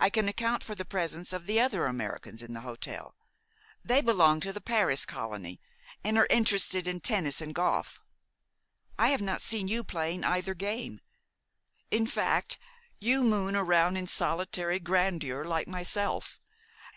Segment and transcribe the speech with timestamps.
[0.00, 3.14] I can account for the presence of the other Americans in the hotel.
[3.84, 5.60] They belong to the Paris colony,
[6.02, 8.02] and are interested in tennis and golf.
[8.98, 11.00] I have not seen you playing either game.
[11.92, 12.58] In fact,
[12.98, 16.40] you moon about in solitary grandeur, like myself.